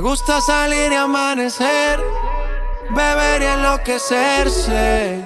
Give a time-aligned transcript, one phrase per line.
[0.00, 2.00] Me gusta salir y amanecer,
[2.88, 5.22] beber y enloquecerse.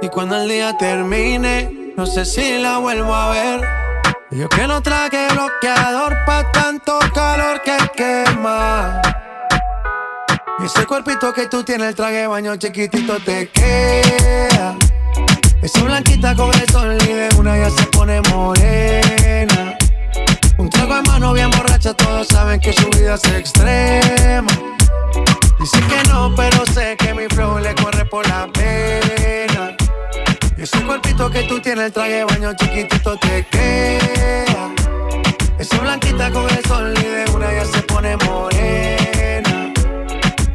[0.00, 3.68] Y cuando el día termine, no sé si la vuelvo a ver.
[4.30, 9.02] Yo que no traje bloqueador pa' tanto calor que quema.
[10.64, 14.76] Ese cuerpito que tú tienes, el traje baño chiquitito te queda.
[15.60, 19.71] Esa blanquita con el sol y de una ya se pone morena.
[20.72, 24.50] Un trago en mano bien borracha, todos saben que su vida es extrema.
[25.60, 29.76] Dice que no, pero sé que mi flow le corre por la pena.
[30.56, 34.70] Ese cuerpito que tú tienes, el traje baño chiquitito te queda.
[35.58, 39.72] Esa blanquita con el sol y de una ya se pone morena.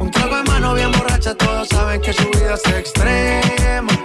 [0.00, 3.97] Un trago en mano bien borracha, todos saben que su vida es extrema.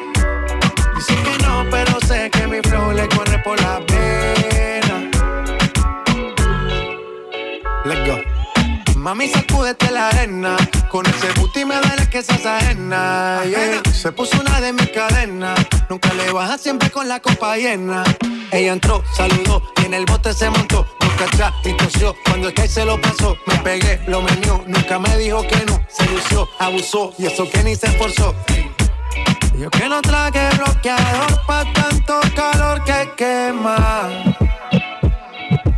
[9.04, 10.56] Mami, sacúdete la arena.
[10.90, 13.42] Con ese booty me duele que seas ajena.
[13.44, 13.82] yeah.
[13.92, 15.60] Se puso una de mis cadenas.
[15.90, 18.06] Nunca le baja siempre con la copa llena.
[18.50, 20.88] Ella entró, saludó y en el bote se montó.
[21.02, 22.16] Nunca atrás y tosió.
[22.24, 24.64] Cuando el que se lo pasó, me pegué, lo menió.
[24.68, 25.82] Nunca me dijo que no.
[25.90, 28.34] Se lució, abusó y eso que ni se esforzó.
[29.58, 34.10] Yo que no traje bloqueador pa' tanto calor que quema.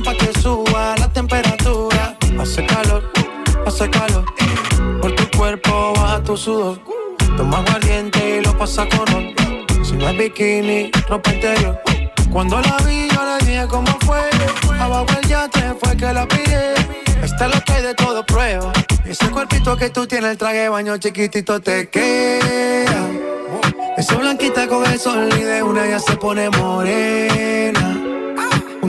[0.00, 2.16] Maluma pa' que suba la temperatura.
[2.40, 3.02] Hace calor,
[3.66, 4.24] hace calor.
[5.00, 6.78] Por tu cuerpo baja tu sudor.
[7.36, 9.34] Toma aguardiente y lo pasa con ron.
[9.84, 11.80] Si no es bikini, ropa interior.
[12.32, 14.20] Cuando la vi, yo le dije cómo fue.
[14.78, 16.74] Abajo el yate fue que la pillé.
[17.22, 18.72] Está lo que hay de todo prueba.
[19.04, 23.08] Ese cuerpito que tú tienes, el traje baño chiquitito te queda.
[23.96, 28.19] Esa blanquita con el sol y de una ya se pone morena.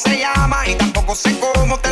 [0.00, 1.89] Se llama y tampoco sé cómo terminamos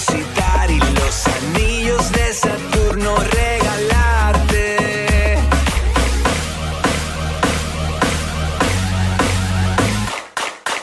[0.00, 4.76] visitar y los anillos de Saturno regalarte.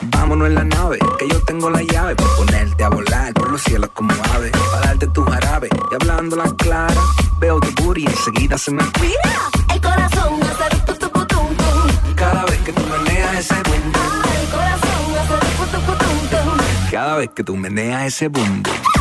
[0.02, 3.62] Vámonos en la nave, que yo tengo la llave para ponerte a volar por los
[3.64, 7.02] cielos como ave, para darte tu jarabe y hablando la clara,
[7.40, 12.16] veo tu booty y enseguida se me mira el corazón hace tu tu tum tum.
[12.16, 16.92] Cada vez que tú meneas ese boom, ah, el corazón hace tu tu.
[16.92, 18.97] Cada vez que tú meneas ese boom, boom.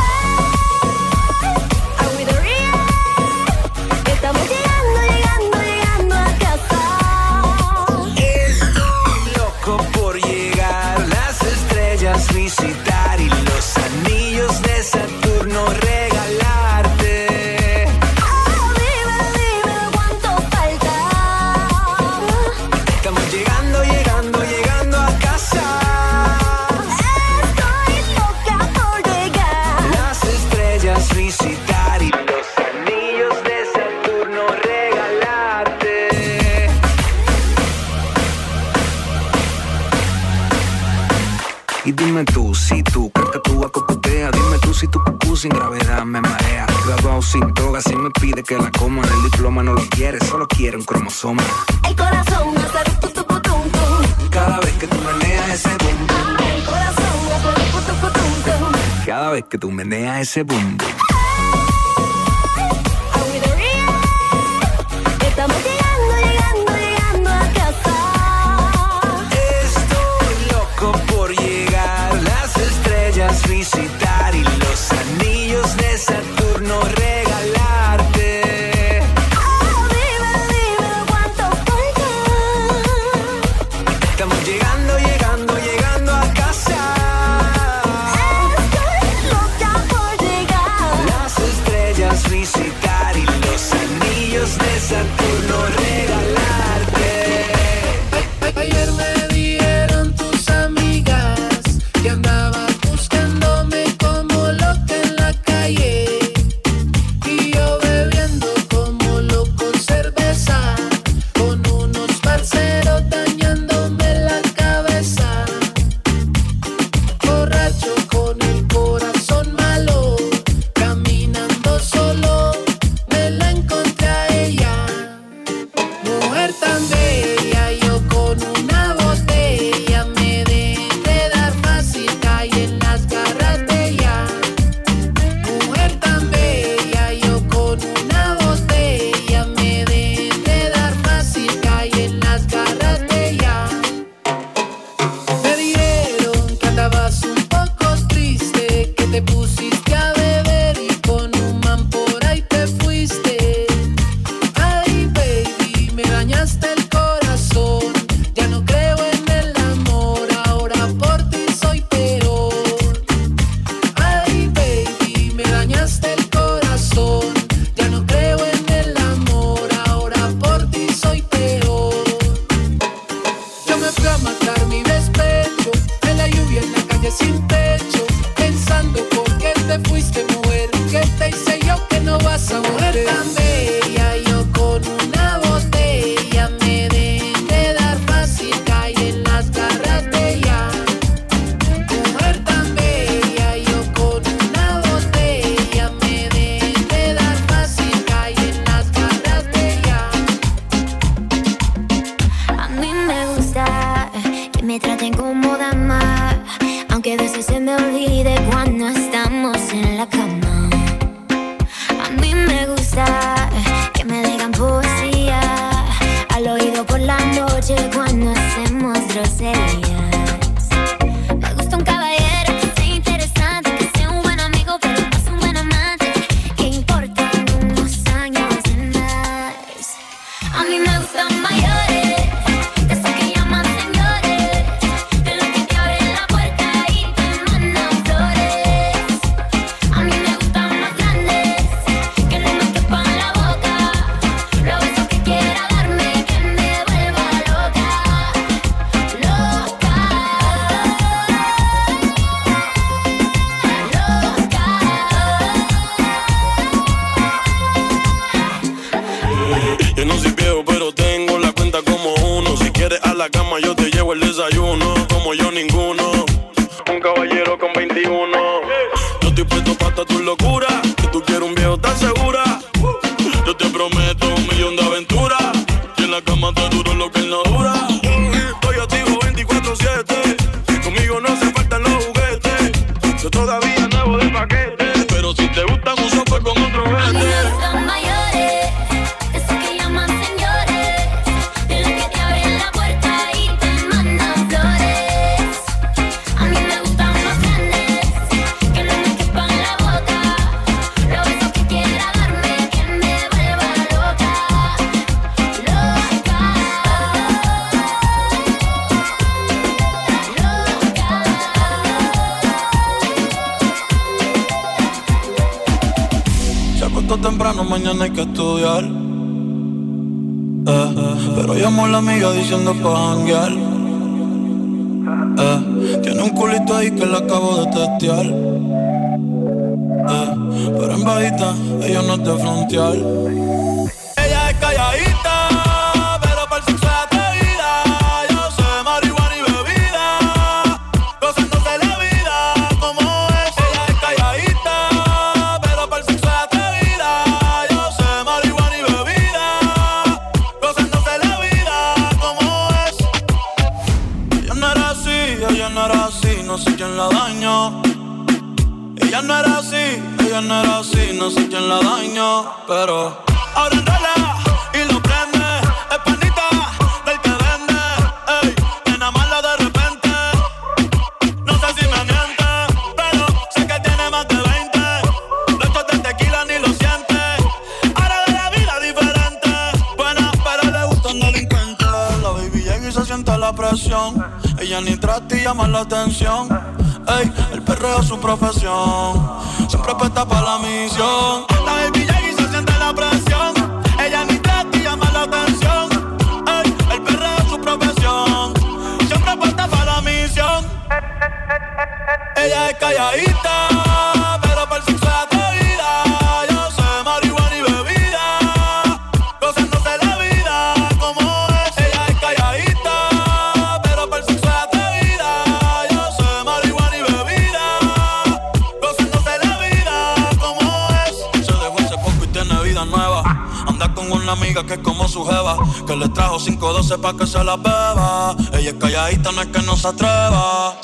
[60.17, 61.06] É nice.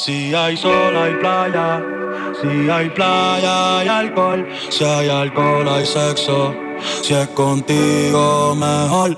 [0.06, 1.82] Si hay sol, hay playa.
[2.42, 4.46] Si hay playa, hay alcohol.
[4.70, 6.54] Si hay alcohol, hay sexo.
[7.02, 9.16] Si es contigo, mejor.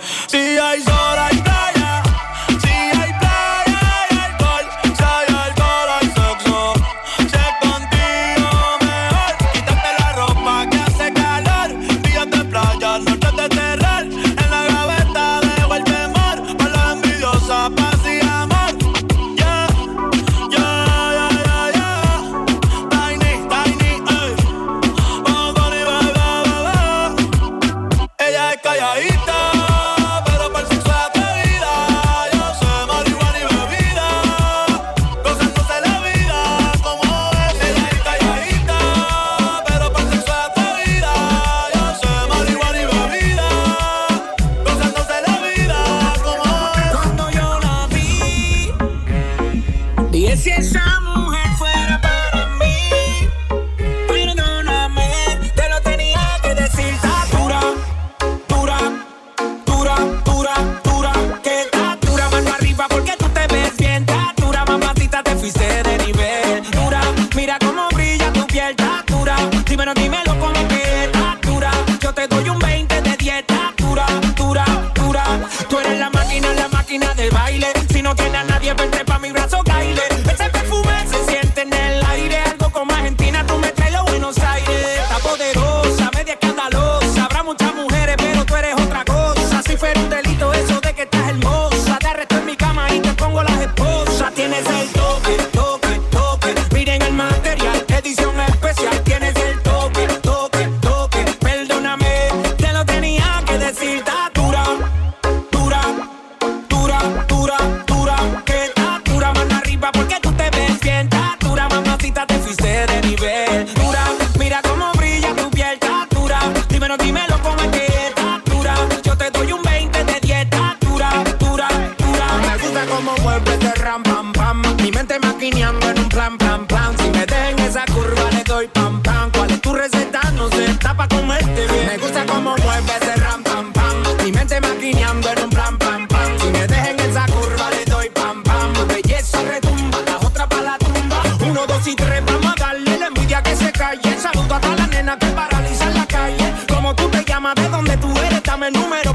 [148.65, 149.14] Dame el número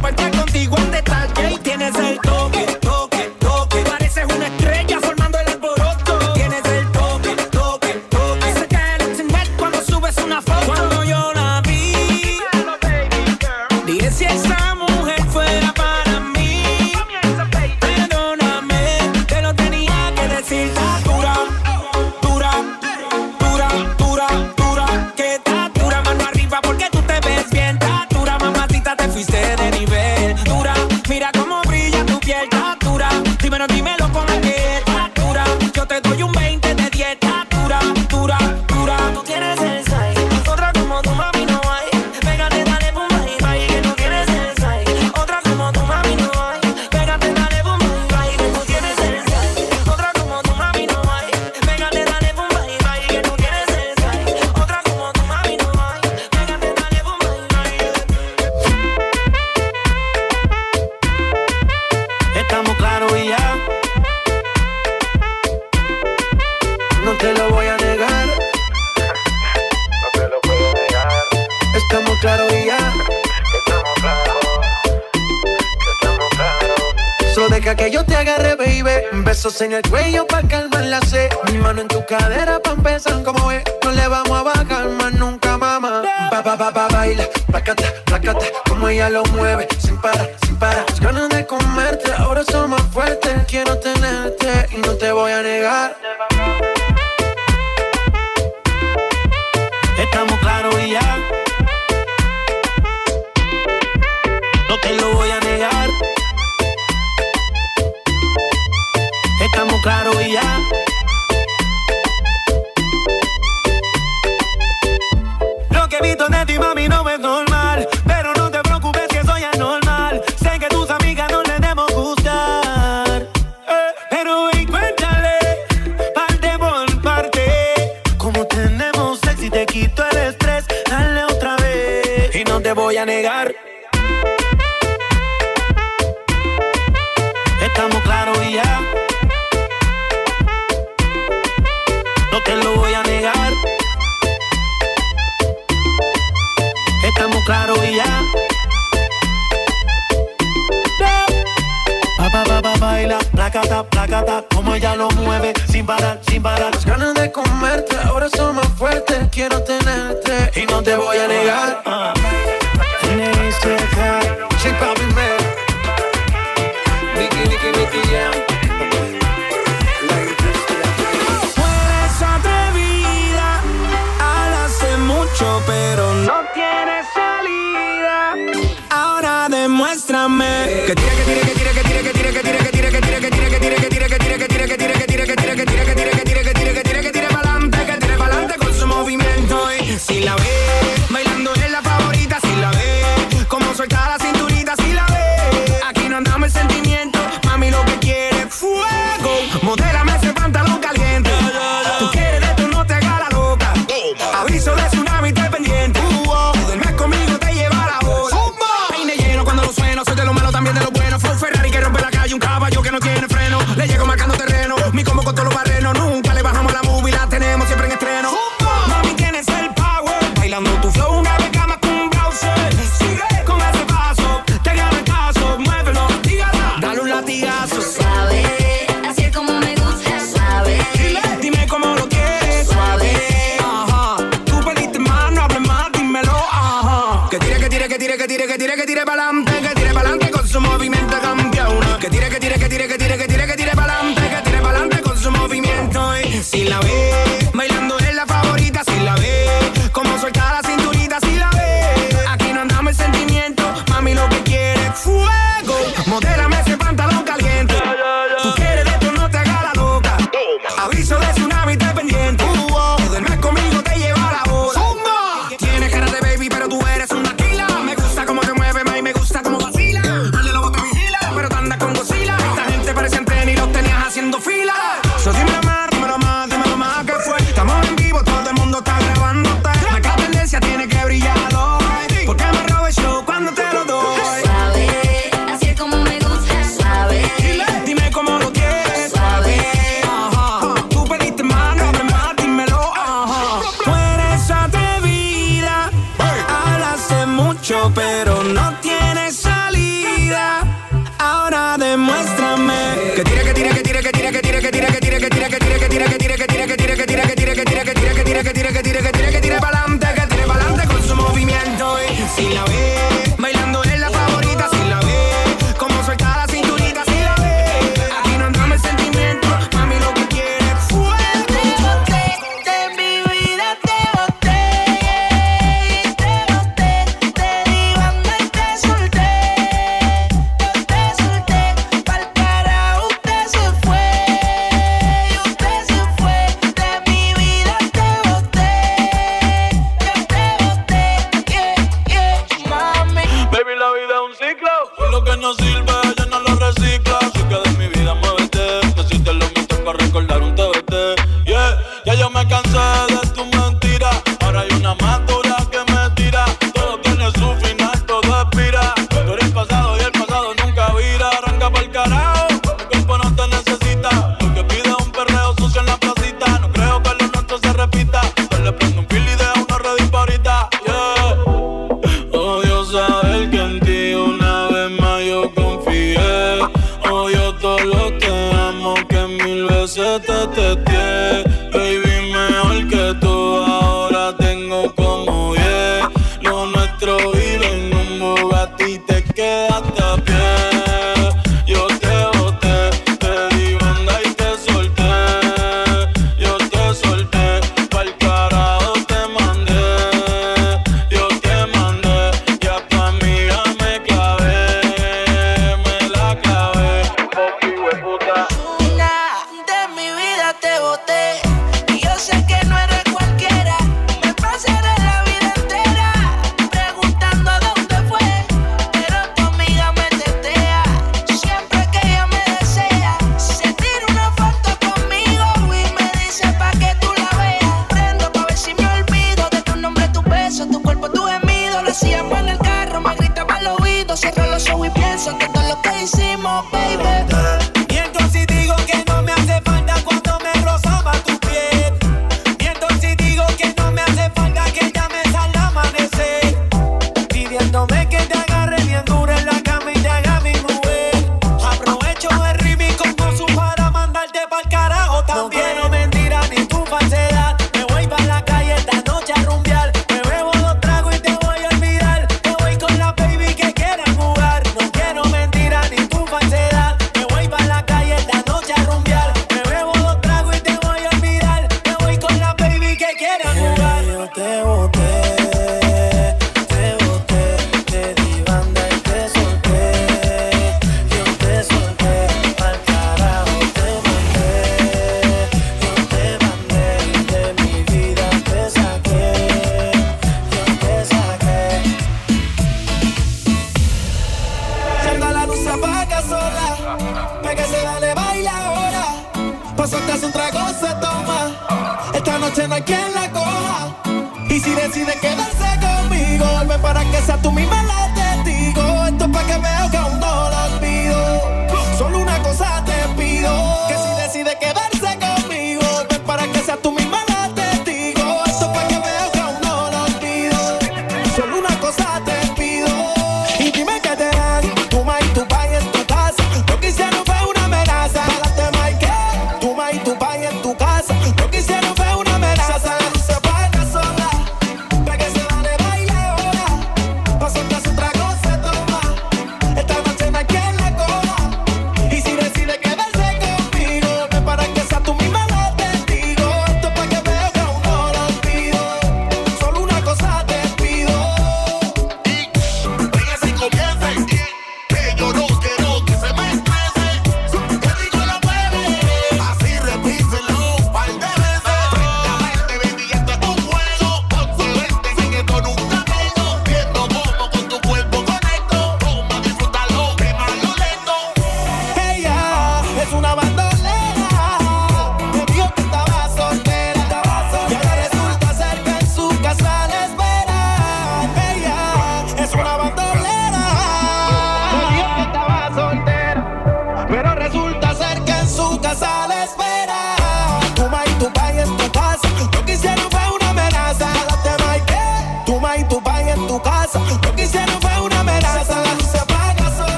[238.76, 239.29] que tire para la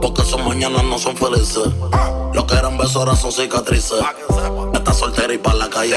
[0.00, 1.68] Porque son mañanas no son felices.
[2.32, 4.00] Lo que eran besos ahora son cicatrices.
[4.72, 5.96] Estás soltera y pa' la calle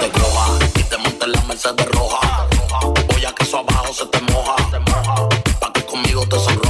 [0.00, 0.58] te coja.
[0.76, 2.46] Y te monte en la Mercedes roja.
[3.12, 4.56] Voy a que eso abajo se te moja.
[5.60, 6.61] Pa' que conmigo te sonroja.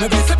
[0.00, 0.39] Me dice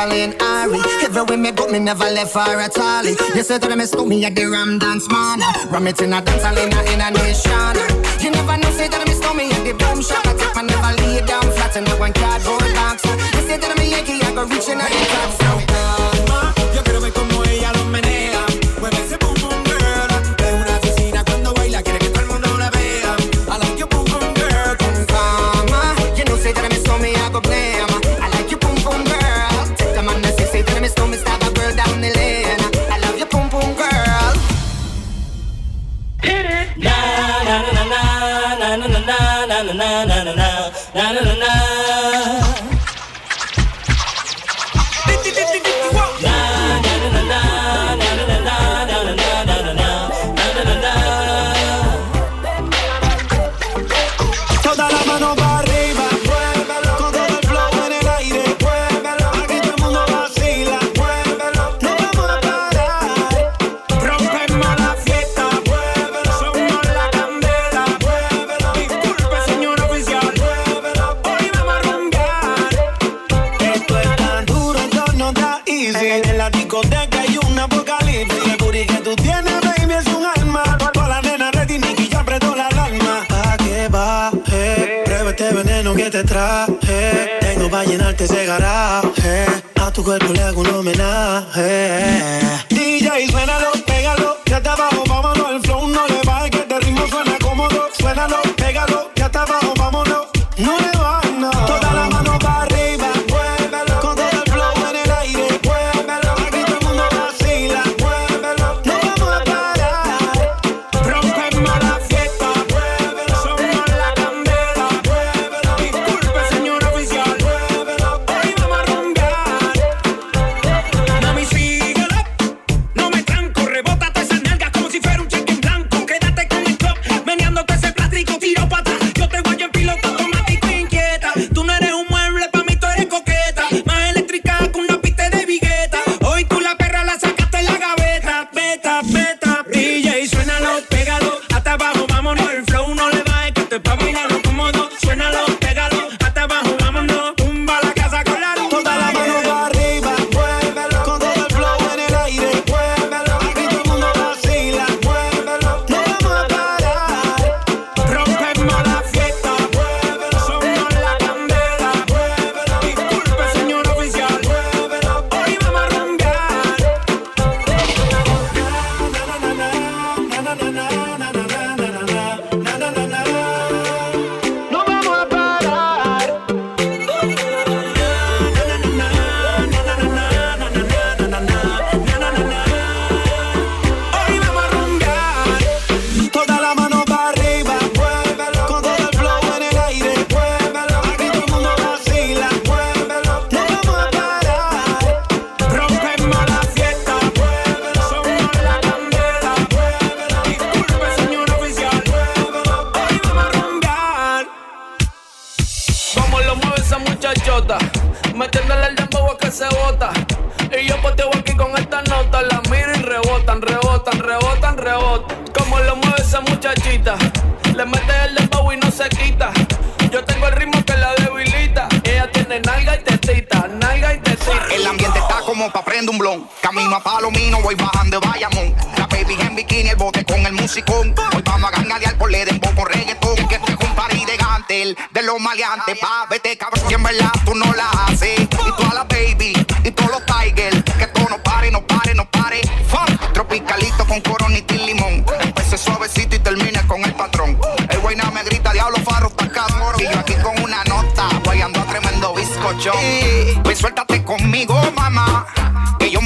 [0.00, 0.80] Jacqueline Ari.
[1.04, 3.16] Everywhere me go, me never left for a tally.
[3.34, 5.40] You say to them, it's me at the Ram Dance Man.
[5.70, 7.76] Ram it in a dance, I in a, in a nation.
[8.24, 10.24] You never know, say to them, it's me at the Boom Shop.
[10.26, 12.12] I take my never lay down flat in a one.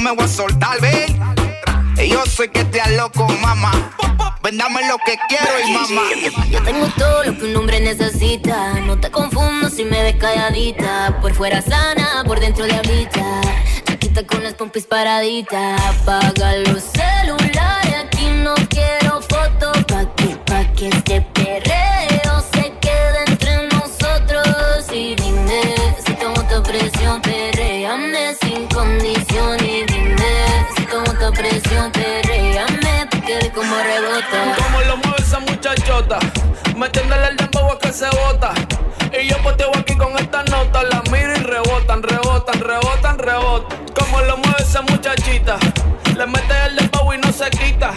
[0.05, 1.19] me voy a soltar, ven.
[2.07, 3.71] Yo soy que te aloco, mamá.
[4.43, 6.03] Vendame lo que quiero y mamá.
[6.51, 8.73] Yo tengo todo lo que un hombre necesita.
[8.81, 11.17] No te confundo si me ves calladita.
[11.21, 13.41] Por fuera sana, por dentro de habita.
[13.83, 15.81] Taquita con las pompis paraditas.
[15.81, 19.85] Apaga los celulares, aquí no quiero fotos.
[19.85, 21.21] Pa' que, pa' que esté
[37.95, 38.53] se bota.
[39.17, 43.85] Y yo poteo aquí con estas notas, las miro y rebotan, rebotan, rebotan, rebotan.
[43.97, 45.57] Como lo mueve esa muchachita,
[46.17, 47.93] le mete el dembow y no se quita.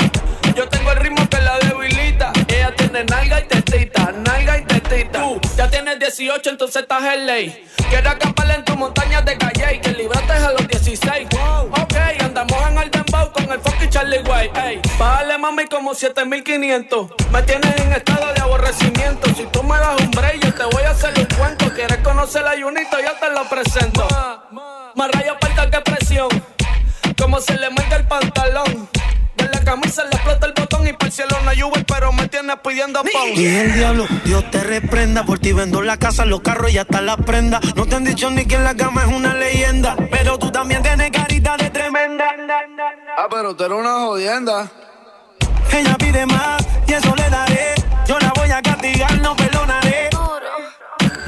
[0.55, 2.32] Yo tengo el ritmo que la debilita.
[2.46, 5.20] Ella tiene nalga y tetita, nalga y tetita.
[5.20, 7.66] Tú ya tienes 18, entonces estás en ley.
[7.90, 11.28] Quiero acampar en tus montañas de calle y que libraste a los 16.
[11.30, 11.72] Wow.
[11.76, 11.88] Oh,
[13.33, 14.51] con el fucking Charlie Way.
[14.55, 14.81] Ey,
[15.39, 17.11] mami como 7500.
[17.33, 19.29] Me tienes en estado de aborrecimiento.
[19.35, 21.73] Si tú me das un break, yo te voy a hacer un cuento.
[21.75, 24.07] Quieres conocer la Junito, yo te lo presento.
[24.95, 26.29] Más rayo falta que presión.
[27.16, 28.89] Como se le mete el pantalón.
[29.37, 32.12] De la camisa le explota el botón y para el cielo no hay Uber, pero
[32.12, 33.28] me tienes pidiendo pon.
[33.34, 35.24] Y el diablo, Dios te reprenda.
[35.24, 37.61] Por ti vendo la casa, los carros y hasta la prenda.
[37.76, 39.97] No te han dicho ni que en la cama es una leyenda.
[40.11, 42.34] Pero tú también tienes carita de tremenda.
[43.16, 44.70] Ah, pero tú eres una jodienda.
[45.72, 47.74] Ella pide más y eso le daré.
[48.07, 50.09] Yo la voy a castigar, no perdonaré.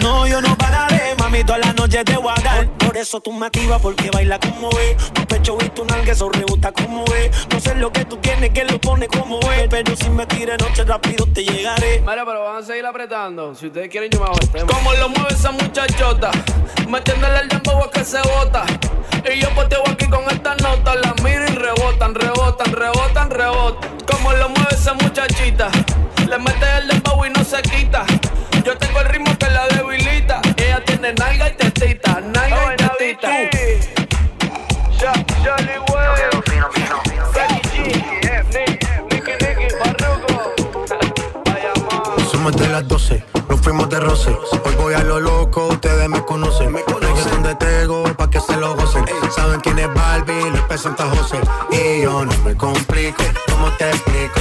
[0.01, 2.68] No, yo no pararé, mami, toda la noche te voy a dar.
[2.78, 5.12] Por eso tú me activas, porque baila como es.
[5.12, 7.46] Tu pecho y tu nalga, eso rebota como es.
[7.53, 9.68] No sé lo que tú tienes, que lo pone como es.
[9.68, 12.01] Pero si me tires noche rápido te llegaré.
[12.01, 13.55] Mira, pero van a seguir apretando.
[13.55, 14.72] Si ustedes quieren, yo me hago el tema.
[14.72, 16.30] Como lo mueve esa muchachota,
[16.88, 18.64] metiéndole el dembow a que se bota.
[19.32, 23.90] Y yo poteo aquí con esta nota, la miro y rebotan, rebotan, rebotan, rebotan.
[24.11, 25.70] Como lo mueve esa muchachita,
[26.28, 28.05] le mete el dembow y no se quita.
[28.64, 29.30] Yo tengo el ritmo
[31.01, 33.30] tiene nalga y tetita, nalga y tetita.
[42.30, 44.36] Somos de las 12, nos fuimos de roce.
[44.64, 46.72] Hoy voy a lo loco, ustedes me conocen.
[46.72, 49.05] Me conocen de Tego, pa' que se lo gocen.
[49.34, 51.40] Saben quién es Barbie, les presenta José.
[51.72, 54.40] Y yo no me complico, ¿cómo te explico?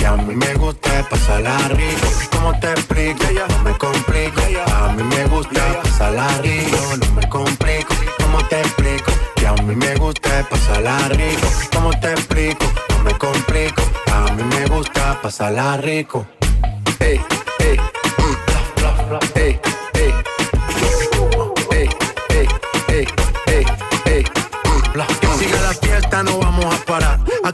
[0.01, 2.07] Que a mí me gusta pasarla rico.
[2.31, 3.23] ¿Cómo te explico?
[3.49, 4.41] No me complico.
[4.73, 6.77] A mí me gusta pasarla rico.
[6.97, 7.93] No me complico.
[8.17, 9.11] ¿Cómo te explico?
[9.35, 11.47] Que a mí me gusta pasarla rico.
[11.71, 12.65] ¿Cómo te explico?
[12.89, 13.83] No me complico.
[14.11, 16.25] A mí me gusta pasarla rico.
[16.99, 17.21] Ey,
[17.59, 17.77] ey,
[18.17, 18.35] mm,
[19.35, 19.59] ey,
[19.93, 20.13] ey.
[21.71, 21.89] Ey,
[22.29, 22.47] ey,
[22.89, 23.07] ey,
[23.45, 23.65] ey,
[24.05, 24.25] ey,
[24.65, 25.37] mm.
[25.37, 26.60] Siga la fiesta, no vamos.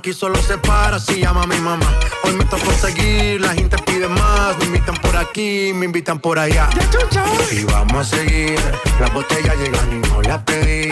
[0.08, 1.86] Aquí solo se para si llama mi mamá.
[2.24, 4.58] Hoy me tocó seguir, la gente pide más.
[4.60, 6.70] Me invitan por aquí, me invitan por allá.
[7.52, 8.58] Y vamos a seguir.
[9.02, 10.92] Las botellas llegan y no las pedí.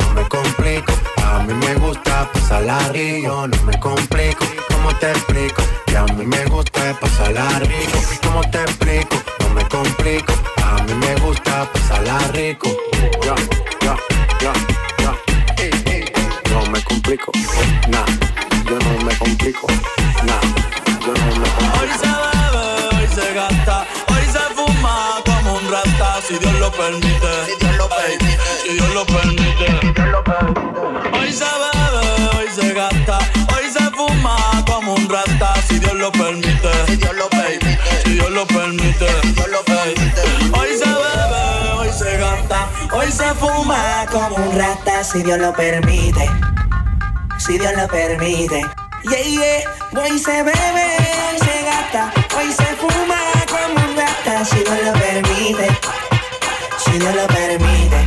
[0.15, 0.93] Me complico.
[1.23, 3.47] A mí me gusta pasarla rico.
[3.47, 4.45] No me complico.
[4.69, 5.63] ¿Cómo te explico?
[5.85, 7.99] Que a mí me gusta pasarla rico.
[8.23, 9.15] ¿Cómo te explico?
[9.39, 10.33] No me complico.
[10.63, 12.69] A mí me gusta pasarla rico.
[13.23, 13.35] Ya,
[13.81, 13.95] ya,
[14.41, 14.53] ya,
[14.99, 15.13] ya.
[16.51, 17.31] No me complico.
[17.87, 18.05] Nah,
[18.65, 19.67] yo no me complico.
[20.25, 20.41] Nah,
[21.05, 21.81] yo no me complico.
[21.81, 23.85] Hoy se bebe, hoy se gasta,
[26.27, 27.07] si Dios lo permite.
[27.45, 28.37] Si Dios lo permite.
[28.61, 29.51] Si Dios lo permite.
[31.17, 33.19] Hoy se bebe, hoy se gasta,
[33.55, 34.35] hoy se fuma
[34.67, 36.71] como un rata, si Dios lo permite.
[36.87, 37.77] Si Dios lo permite.
[38.03, 39.05] Si Dios lo permite.
[40.51, 45.53] Hoy se bebe, hoy se gasta, hoy se fuma como un rata si Dios lo
[45.53, 46.29] permite.
[47.37, 48.65] Si Dios lo permite.
[49.03, 50.03] Yeah, yeah.
[50.03, 50.87] Hoy se bebe,
[51.31, 53.17] hoy se gasta, hoy se fuma
[53.49, 53.80] como
[54.45, 55.67] si Dios lo permite.
[56.77, 57.97] Si Dios lo permite.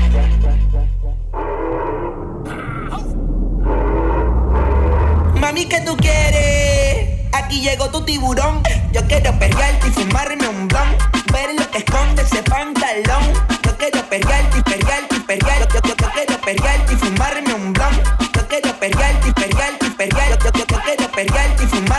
[5.41, 7.31] Mami, ¿qué tú quieres?
[7.33, 8.63] Aquí llegó tu tiburón.
[8.93, 10.97] Yo quiero perrearte y fumarme un blon.
[11.33, 13.33] Ver lo que esconde ese pantalón.
[13.63, 15.75] Yo quiero perrearte y perrearte y perrearte.
[15.75, 17.95] Yo, yo, yo quiero perrearte y fumarme un blon.
[18.35, 20.45] Yo quiero perrearte y perrearte y perrearte.
[20.45, 21.94] Yo, yo, yo quiero perrearte y fumarme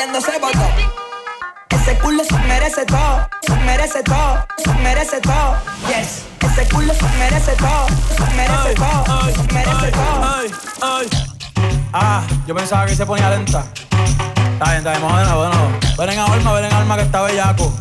[0.00, 0.66] bailando se botó.
[1.68, 5.56] Ese culo se merece todo, se merece todo, se merece todo.
[5.88, 7.86] Yes, ese culo se merece todo,
[8.16, 10.24] se merece todo, se merece todo.
[11.92, 13.64] Ah, yo pensaba que se ponía lenta.
[14.52, 15.70] Está bien, está bien, vamos de nuevo, de nuevo.
[15.98, 17.72] Ven en alma, ven en alma que está bellaco.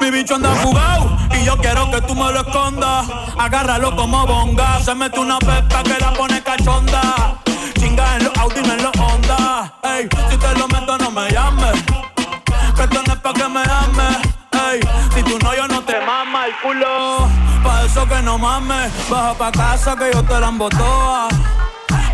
[0.00, 3.06] Mi bicho anda jugado y yo quiero que tú me lo escondas.
[3.38, 4.80] Agárralo como bonga.
[4.82, 7.40] Se mete una pepa que la pone cachonda.
[7.80, 9.72] Chinga en los Audi, no en los Honda.
[9.82, 11.82] Ey, si te lo meto, no me llames.
[12.76, 14.18] Que esto no es pa' que me ames.
[14.52, 14.80] Ey,
[15.14, 17.26] si tú no, yo no te mama el culo.
[17.64, 18.92] Pa' eso que no mames.
[19.08, 21.28] Baja pa' casa que yo te la embotoa.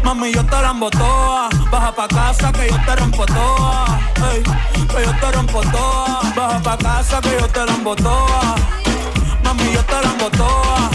[0.05, 1.49] Mami, yo te la toa.
[1.69, 3.99] Baja pa' casa que yo te rompo toa.
[4.31, 4.43] Ey,
[4.87, 6.21] que yo te rompo toa.
[6.37, 8.55] Baja pa' casa que yo te la toa.
[9.43, 10.91] Mami, yo te la toa.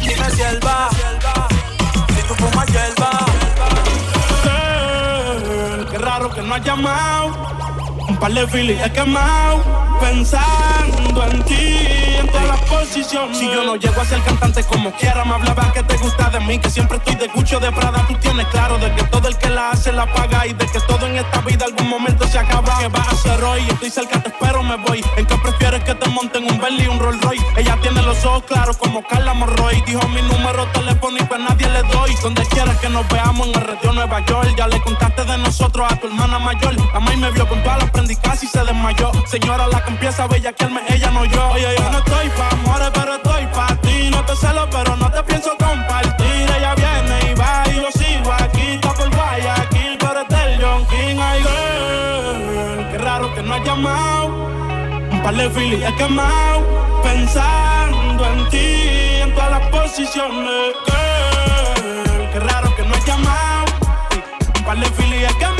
[0.00, 0.88] Dime si él va.
[2.14, 2.99] Si tú fumas hierba.
[6.50, 7.79] No has llamado.
[8.20, 9.80] Par de filis he quemado.
[9.98, 11.76] Pensando en ti,
[12.18, 13.36] en todas las posiciones.
[13.36, 16.40] Si yo no llego a ser cantante como quiera, me hablaba que te gusta de
[16.40, 18.04] mí, que siempre estoy de Gucci de Prada.
[18.08, 20.80] Tú tienes claro de que todo el que la hace la paga y de que
[20.80, 22.78] todo en esta vida algún momento se acaba.
[22.78, 23.60] ¿Qué vas a hacer hoy?
[23.68, 25.04] Estoy cerca, te espero, me voy.
[25.16, 27.44] ¿En qué prefieres que te monten un Bentley y un Rolls Royce?
[27.56, 29.82] Ella tiene los ojos claros como Carla Morroy.
[29.86, 32.14] Dijo mi número telefónico a nadie le doy.
[32.22, 34.54] Donde quieras que nos veamos en el retiro Nueva York.
[34.56, 36.74] Ya le contaste de nosotros a tu hermana mayor.
[36.94, 39.12] A mí me vio con todas las prendicas y se desmayó.
[39.26, 41.50] Señora, la que empieza a bellaquearme, ella no yo.
[41.50, 44.10] Oye, yo no estoy pa' amores, pero estoy pa' ti.
[44.10, 46.50] No te celo, pero no te pienso compartir.
[46.56, 48.74] Ella viene y va y yo sigo aquí.
[48.74, 51.18] Está por Guayaquil, pero este el John King.
[51.20, 54.26] Ay, girl, qué raro que no has llamado.
[55.12, 57.00] Un par de filis he quemado.
[57.02, 60.74] Pensando en ti, en todas las posiciones.
[60.86, 63.64] Girl, qué raro que no has llamado.
[64.56, 65.59] Un par de filis he quemado.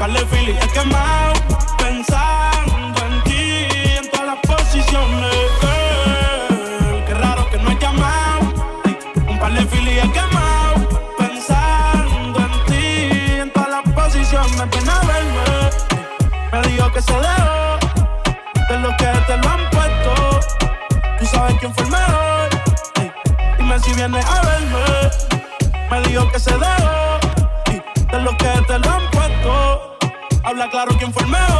[0.00, 1.09] par de filis he quemado.
[1.09, 1.09] Pensando
[30.70, 31.59] claro quién fue el mejor.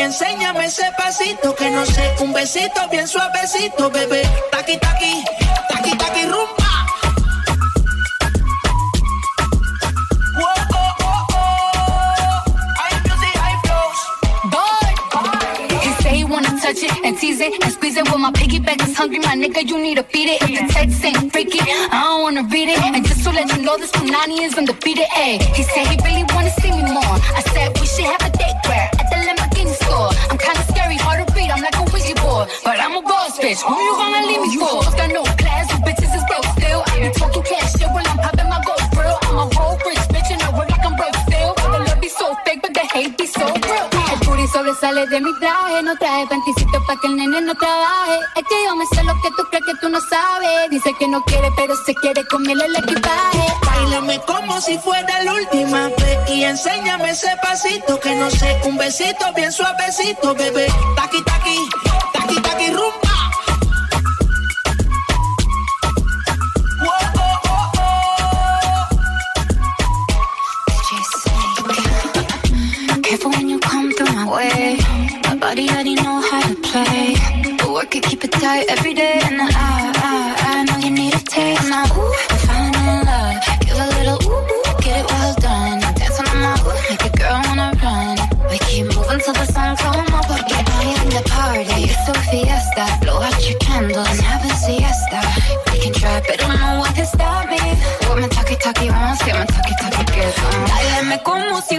[0.00, 4.22] enséñame ese pasito que no sé, un besito bien suavecito, bebé.
[4.50, 5.22] Taqui taqui,
[5.68, 6.66] taqui taqui rumba.
[16.62, 18.08] Touch it and tease it and squeeze it.
[18.12, 20.42] When my piggyback is hungry, my nigga, you need to feed it.
[20.42, 22.78] If the text ain't freaky, I don't wanna read it.
[22.78, 25.08] And just to let you know, this Punani is undefeated.
[25.16, 26.39] Ayy, he said he really wanna
[33.58, 35.08] you gonna leave me oh, for?
[35.08, 35.24] No
[44.12, 48.18] El booty sobresale de mi traje, no traje panticito pa' que el nene no trabaje.
[48.36, 50.70] Es que yo me sé lo que tú crees que tú no sabes.
[50.70, 53.46] Dice que no quiere, pero se quiere comerle el equipaje.
[53.66, 58.60] Bailame como si fuera la última vez y enséñame ese pasito que no sé.
[58.64, 60.68] Un besito bien suavecito, bebé.
[60.96, 61.68] Taqui, taqui,
[62.12, 63.09] taqui, taqui, rumba.
[74.40, 74.78] way.
[75.28, 77.14] My body already know how to play.
[77.58, 79.16] But work it, keep it tight every day.
[79.28, 80.18] And I, I,
[80.50, 81.68] I know you need a taste.
[81.68, 83.36] Now, ooh, I'm falling in love.
[83.64, 85.78] Give a little ooh, ooh get it well done.
[85.86, 88.16] I'm dancing on my ooh, make a girl wanna run.
[88.50, 90.26] We keep moving till the sun come up.
[90.32, 91.80] We get high in the party.
[91.92, 92.84] It's a fiesta.
[93.02, 95.20] Blow out your candles and have a siesta.
[95.70, 97.62] We can try, but don't know what can stop me.
[98.06, 100.34] What my talkie talkie wants, get my talkie talkie good.
[100.70, 101.78] Dale, me como si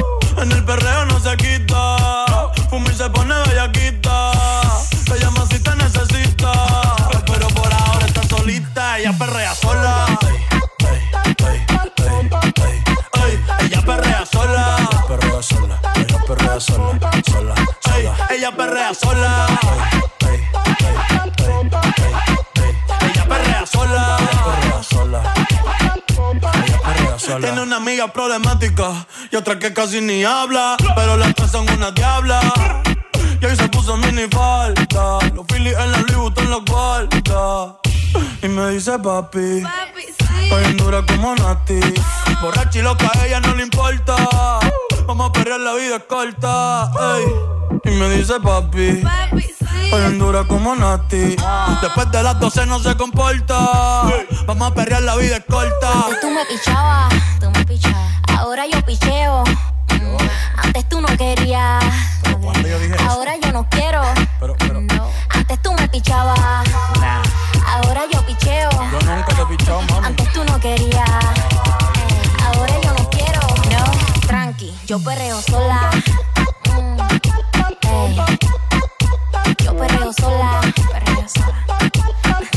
[0.37, 2.51] En el perreo no se quita.
[2.69, 4.31] Fuma y se pone bellaquita.
[5.07, 6.51] Se llama si te necesita.
[7.25, 8.99] Pero por ahora está solita.
[8.99, 10.05] Ella perrea sola.
[13.59, 14.89] Ella perrea sola.
[15.07, 15.79] Perrea sola.
[15.95, 17.09] Ella perrea sola.
[18.29, 20.00] Ella perrea sola.
[27.25, 30.75] Tiene una amiga problemática y otra que casi ni habla.
[30.95, 32.41] Pero las tres son una diabla.
[33.41, 35.19] Y hoy se puso mini falta.
[35.35, 37.77] Los Phillies en la Louis Vuitton los guarda.
[38.41, 39.63] Y me dice papi.
[40.43, 41.79] Estoy en dura como Nati.
[42.41, 44.15] Borracha y loca, a ella no le importa.
[45.05, 46.91] Vamos a perrear, la vida es corta.
[47.17, 47.70] ey.
[47.83, 49.03] Y me dice papi.
[49.83, 51.35] Estoy en dura como Nati.
[51.81, 54.03] Después de las 12 no se comporta.
[54.45, 56.05] Vamos a perrear, la vida es corta.
[56.05, 57.13] Antes tú me pichabas.
[58.37, 59.43] Ahora yo picheo.
[60.57, 61.83] Antes tú no querías.
[63.07, 64.01] Ahora yo no quiero.
[65.29, 66.39] Antes tú me pichabas.
[67.65, 68.69] Ahora yo picheo.
[68.71, 70.07] Yo nunca te he pichado, mami.
[70.07, 71.09] Antes tú no querías.
[72.45, 73.39] Ahora yo no quiero.
[73.71, 75.89] No, tranqui, yo perreo sola.
[78.01, 78.15] Mm.
[79.63, 80.61] Yo perreo sola.
[80.91, 81.55] Perreo sola.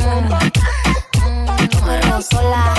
[0.04, 0.28] Mm,
[1.20, 2.74] mm, yo perreo sola.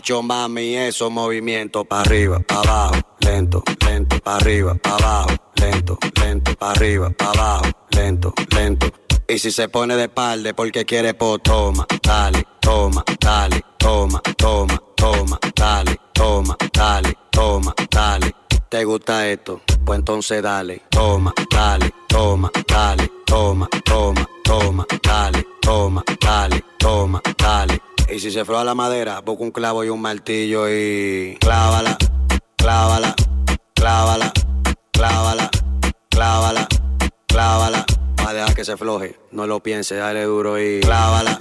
[0.00, 5.98] Hacho mami, esos movimientos pa' arriba, pa' abajo, lento, lento, pa' arriba, pa' abajo, lento,
[6.18, 8.86] lento, pa' arriba, pa' abajo, lento, lento.
[9.28, 14.80] Y si se pone de espalda porque quiere, pues toma, dale, toma, dale, toma, toma,
[14.96, 18.34] toma, dale, toma, dale, toma, dale.
[18.70, 19.60] ¿Te gusta esto?
[19.84, 27.89] Pues entonces dale, toma, dale, toma, dale, toma, toma, toma, dale, toma, dale, toma, dale.
[28.12, 31.96] Y si se froa la madera, busca un clavo y un martillo y clávala,
[32.56, 33.14] clávala,
[33.74, 34.32] clávala,
[34.92, 35.50] clávala,
[36.10, 36.68] clávala,
[37.28, 37.86] clávala.
[38.24, 41.38] Va a dejar que se floje, no lo piense, dale duro y clávala,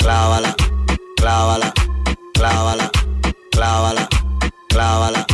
[0.00, 0.56] clávala,
[1.16, 1.72] clávala,
[2.34, 2.90] clávala,
[3.52, 4.08] clávala,
[4.68, 5.26] clávala.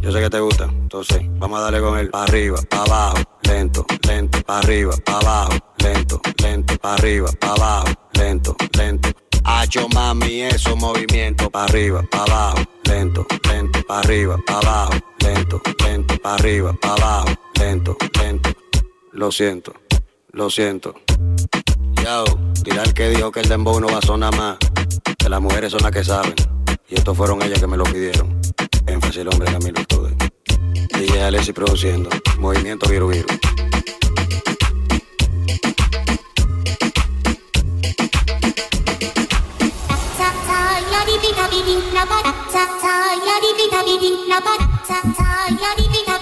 [0.00, 2.10] Yo sé que te gusta, entonces vamos a darle con él.
[2.10, 7.52] Pa' arriba, pa' abajo, lento, lento, pa' arriba, pa' abajo, lento, lento, pa' arriba, pa'
[7.52, 9.23] abajo, lento, lento.
[9.44, 15.60] Hacho mami, esos movimientos pa' arriba, pa' abajo, lento, lento, pa' arriba, pa' abajo, lento,
[15.84, 17.28] lento, pa' arriba, pa' abajo,
[17.58, 18.50] lento, lento.
[19.12, 19.74] Lo siento,
[20.32, 20.94] lo siento.
[22.02, 22.24] Yao,
[22.62, 24.56] tirar que dijo que el dembow no va a sonar más,
[25.18, 26.34] que las mujeres son las que saben.
[26.88, 28.40] Y estos fueron ellas que me lo pidieron.
[28.86, 30.14] Énfasis el hombre Camilo Estude.
[30.98, 32.10] DJ Alessi produciendo.
[32.38, 33.26] Movimiento Viru Viru.
[41.64, 42.66] ビビンラやりぴた
[43.24, 46.13] ヤりビタビビンラバラササヤリビタ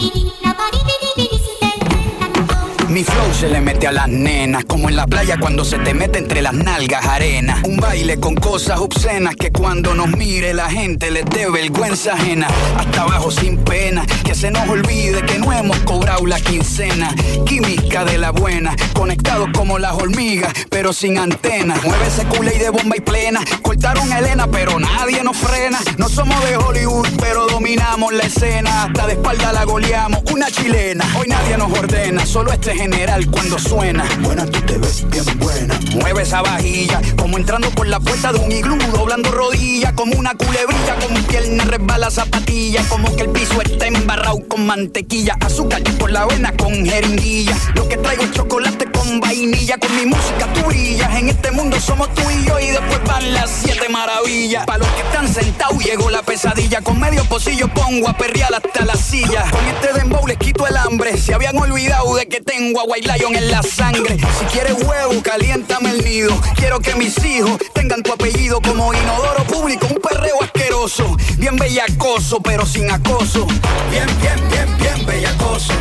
[2.93, 5.95] Mi flow se le mete a las nenas, como en la playa cuando se te
[5.95, 7.62] mete entre las nalgas arena.
[7.64, 12.49] Un baile con cosas obscenas que cuando nos mire la gente les dé vergüenza ajena.
[12.76, 17.14] Hasta abajo sin pena, que se nos olvide que no hemos cobrado la quincena.
[17.47, 21.76] Química de la buena, conectados como las hormigas, pero sin antena.
[21.82, 23.40] Mueve ese culé y de bomba y plena.
[23.62, 25.78] Cortaron a Elena, pero nadie nos frena.
[25.97, 28.84] No somos de Hollywood, pero dominamos la escena.
[28.84, 31.07] Hasta de espalda la goleamos, una chilena.
[31.18, 34.04] Hoy nadie nos ordena, solo este general cuando suena.
[34.20, 35.78] Buena, tú te ves bien buena.
[35.94, 40.34] Mueve esa vajilla, como entrando por la puerta de un iglú, doblando rodillas, como una
[40.34, 46.10] culebrilla, con pierna resbala zapatilla, como que el piso está embarrado con mantequilla, azúcar por
[46.10, 47.56] la vena con jeringuilla.
[47.74, 51.14] Lo que traigo es chocolate con vainilla, con mi música tú brillas.
[51.16, 54.66] En este mundo somos tú y yo y después van las siete maravillas.
[54.66, 58.84] Para los que están sentados llegó la pesadilla, con medio pocillo pongo a perrear hasta
[58.84, 59.44] la silla.
[59.50, 63.06] Con este dembow les quito el hambre, se habían olvidado de que tengo a White
[63.06, 64.16] Lion en la sangre.
[64.38, 66.38] Si quieres huevo, caliéntame el nido.
[66.56, 71.16] Quiero que mis hijos tengan tu apellido como inodoro público, un perreo asqueroso.
[71.38, 73.46] Bien bellacoso, pero sin acoso.
[73.90, 75.72] Bien, bien, bien, bien bellacoso.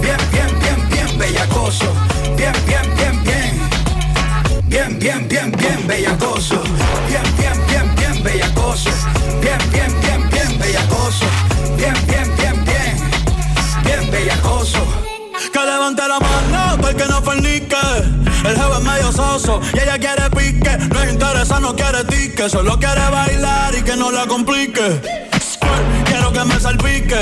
[0.00, 1.92] Bien, bien, bien, bien bellacoso.
[2.36, 3.68] Bien, bien, bien, bien.
[4.68, 6.62] Bien, bien, bien, bien bellacoso.
[7.08, 8.90] Bien, bien, bien, bien bellacoso.
[9.40, 11.26] Bien, bien, bien, bien bellacoso.
[11.76, 13.10] Bien, bien, bien, bien.
[13.84, 15.07] Bien bellacoso.
[15.52, 17.76] Que levante la mano para que no fornique.
[18.44, 20.76] El jefe es medio soso y ella quiere pique.
[20.92, 22.48] No es interesa, no quiere tique.
[22.50, 25.00] Solo quiere bailar y que no la complique.
[26.04, 27.16] Quiero que me salpique.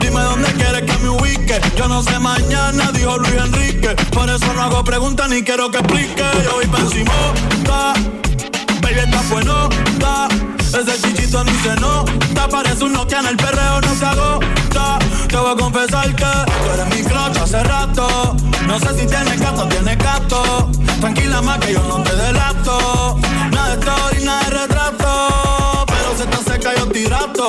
[0.00, 1.60] Dime dónde quieres que me ubique.
[1.76, 3.90] Yo no sé mañana, dijo Luis Enrique.
[4.12, 6.24] Por eso no hago preguntas ni quiero que explique.
[6.44, 7.12] Yo voy encima,
[8.80, 10.28] Baby, está bueno, da.
[10.58, 12.48] Ese chichito ni se nota.
[12.48, 14.98] Parece un Nokia en el perreo, no se agota.
[15.32, 18.36] Te voy a confesar que tú eres mi crush hace rato.
[18.66, 20.70] No sé si tienes gato, tienes gato.
[21.00, 23.18] Tranquila más que yo no te delato.
[23.50, 25.86] Nada de story, nada de retrato.
[25.86, 27.48] Pero se te seca yo tirato.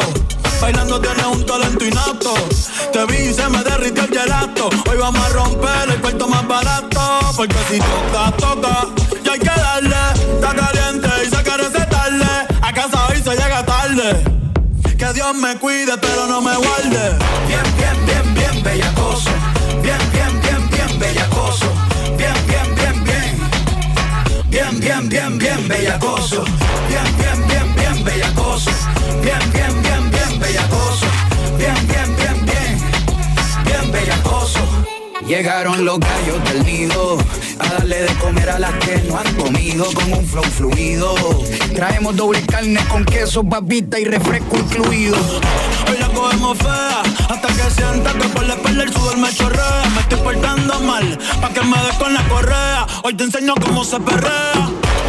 [0.61, 2.33] Bailando tienes un talento innato.
[2.93, 4.69] Te vi y se me derritió el gelato.
[4.89, 7.19] Hoy vamos a romper el cuarto más barato.
[7.35, 8.87] Porque si toca, toca.
[9.25, 9.95] Y hay que darle.
[10.35, 12.47] Está caliente y se quiere tarde.
[12.61, 14.23] A casa hoy se llega tarde.
[14.97, 17.17] Que Dios me cuide, pero no me guarde.
[18.63, 19.29] Bien, bellacoso.
[19.81, 21.65] Bien, bien, bien, bien bellacoso.
[22.17, 23.37] Bien, bien, bien, bien.
[24.49, 26.43] Bien, bien, bien, bien bellacoso.
[26.87, 28.71] Bien, bien, bien, bien bellacoso.
[29.21, 31.05] Bien, bien, bien, bien bellacoso.
[31.57, 32.79] Bien, bien, bien, bien.
[33.65, 34.59] Bien bellacoso.
[35.27, 37.17] Llegaron los gallos del nido
[37.59, 41.15] a darle de comer a las que no han comido con un flow fluido.
[41.75, 45.17] Traemos doble carne con queso, babita y refresco incluido.
[47.29, 51.17] Hasta que sienta que por la espalda el sudor me chorrea Me estoy portando mal
[51.41, 54.53] Pa' que me des con la correa Hoy te enseño cómo se perrea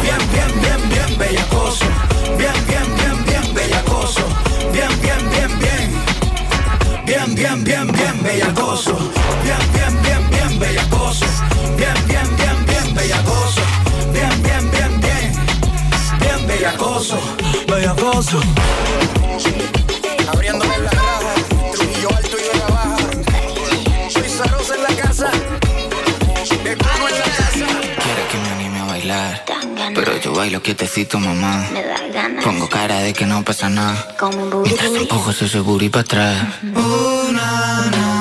[0.01, 1.85] Bien, bien, bien, bien bellacoso.
[2.37, 4.21] Bien, bien, bien, bien bellacoso.
[4.71, 7.05] Bien, bien, bien, bien.
[7.05, 8.95] Bien, bien, bien, bien bellacoso.
[9.43, 11.25] Bien, bien, bien, bien bellacoso.
[11.77, 13.61] Bien, bien, bien, bien bellacoso.
[14.13, 15.33] Bien, bien, bien, bien.
[16.19, 17.17] Bien bellacoso.
[17.67, 18.39] Bellacoso
[20.27, 21.33] Abriéndome la raja.
[21.73, 22.97] Trujillo alto y la baja.
[24.51, 25.31] Rosa en la casa.
[26.63, 27.65] De Cuno en la casa.
[28.03, 29.43] Quiere que me anime a bailar.
[29.93, 31.67] Pero yo bailo quietecito, mamá.
[31.71, 32.43] Me da ganas.
[32.43, 34.15] Pongo cara de que no pasa nada.
[34.19, 36.47] Como un booty Mientras empujo ese booty para atrás.
[36.61, 38.14] Mientras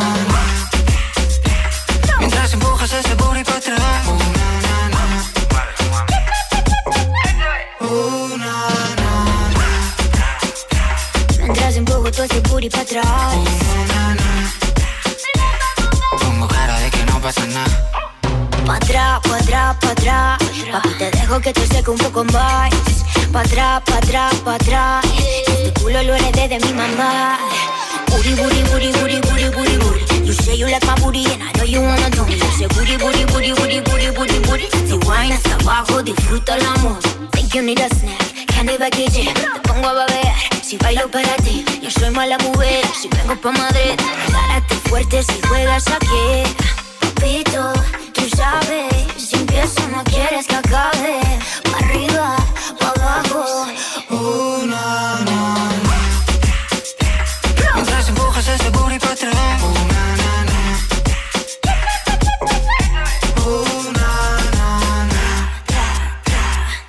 [12.70, 13.34] para atrás.
[16.20, 17.90] Pongo cara de que no pasa nada.
[18.66, 20.38] Pa' atrás, pa' atrás, pa' atrás.
[20.72, 22.70] Papi, te dejo que te seque un poco más.
[23.32, 25.04] Pa' atrás, pa' atrás, pa' atrás.
[25.48, 27.38] Este culo lo heredé de mi mamá.
[28.08, 30.26] Booty, booty, booty, booty, booty, booty, booty.
[30.26, 32.34] You say you like my booty and I know you wanna know me.
[32.34, 34.68] Ese booty, booty, booty, booty, booty, booty, booty.
[34.86, 36.98] Si wine hasta abajo, disfruta el amor.
[37.32, 39.24] Think you need a snack, candy baguette.
[39.34, 40.34] Te pongo a babear,
[40.74, 41.64] si bailo para ti.
[41.82, 43.96] Yo soy mala mujer, si vengo pa' Madrid.
[44.32, 46.26] Párate fuerte si juegas aquí.
[47.00, 47.72] Papito,
[48.12, 51.20] tú sabes, si empiezo no quieres que acabe.
[51.70, 52.36] Pa' arriba,
[52.80, 53.66] pa' abajo.
[54.10, 55.20] Una,
[57.74, 59.62] Mientras empujas ese booty para atrás.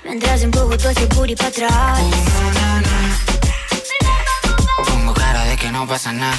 [0.03, 2.74] Mientras empujo todo ese booty pa' atrás.
[5.75, 6.37] No pasa nada.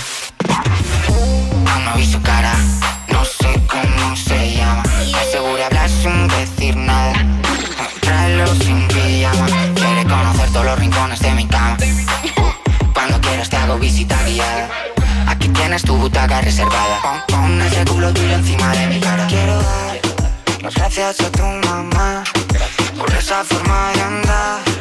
[1.70, 2.54] Aún no vi su cara,
[3.08, 4.82] no sé cómo se llama.
[5.20, 7.12] Asegura hablar sin decir nada.
[8.00, 9.46] Tráelo sin pijama.
[9.74, 11.76] Quiere conocer todos los rincones de mi cama.
[12.94, 14.70] Cuando quieras te hago visita guiada.
[15.26, 17.02] Aquí tienes tu butaca reservada.
[17.02, 19.26] Pon, pon ese culo tuyo encima de mi cara.
[19.26, 20.00] Quiero dar
[20.62, 22.24] las gracias a tu mamá
[22.98, 24.76] por esa forma de andar.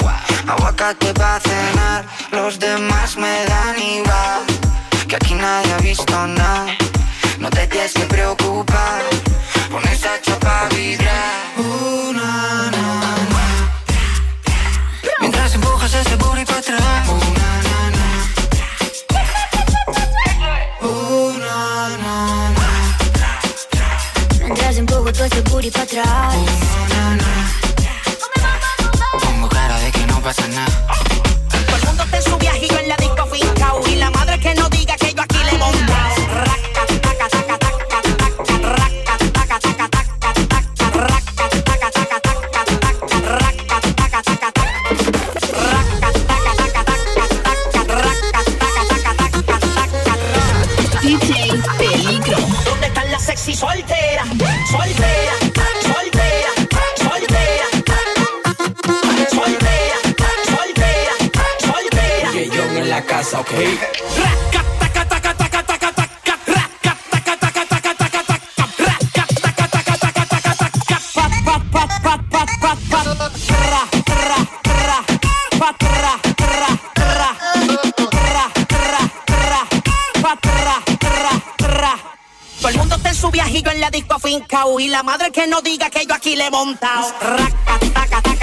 [0.48, 2.06] Aguacate para cenar.
[2.32, 4.43] Los demás me dan igual,
[5.08, 6.68] que aquí nadie ha visto nada.
[7.39, 9.04] No te tienes que preocupar,
[9.72, 11.54] con esa chapa vibrar.
[11.58, 12.86] Uh, na, na.
[15.20, 17.10] Mientras empujas ese booty para atrás.
[17.10, 18.08] Uh, na, na, na.
[20.88, 22.16] Uh, na, na,
[22.58, 22.68] na.
[24.39, 26.64] Mientras empujo todo ese booty para atrás.
[84.80, 87.12] Y la madre que no diga que yo aquí le he montao.
[87.82, 88.35] DJ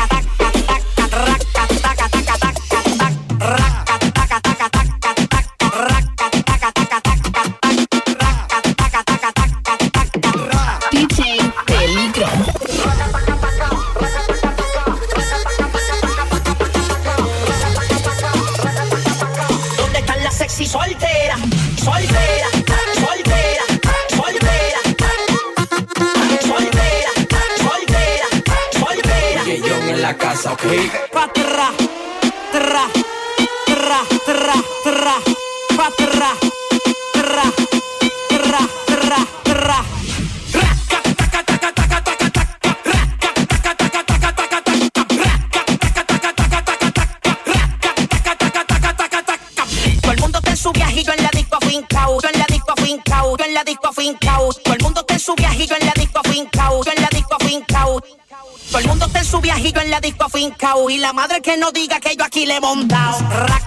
[61.41, 63.62] que no diga que yo aquí le he.